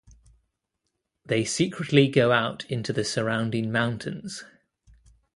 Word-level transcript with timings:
They 1.27 1.45
secretly 1.45 2.07
go 2.07 2.31
out 2.31 2.65
into 2.65 2.91
the 2.91 3.03
surrounding 3.03 3.71
mountains. 3.71 4.43